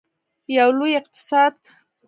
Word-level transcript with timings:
یو 0.57 0.69
لوی 0.77 0.93
اقتصاد. 0.99 1.55